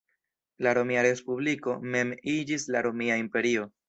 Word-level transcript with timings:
La 0.67 0.71
Romia 0.77 1.03
Respubliko 1.05 1.75
mem 1.97 2.13
iĝis 2.37 2.65
la 2.77 2.83
Romia 2.87 3.19
Imperio. 3.25 3.69